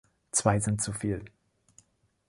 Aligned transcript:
Zwei 0.31 0.59
sind 0.59 0.81
zuviel. 0.81 1.23